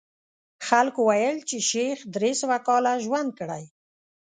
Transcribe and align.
خلکو 0.67 0.99
ویل 1.09 1.37
چې 1.49 1.57
شیخ 1.69 1.97
درې 2.15 2.31
سوه 2.41 2.57
کاله 2.67 2.93
ژوند 3.05 3.29
کړی. 3.39 3.63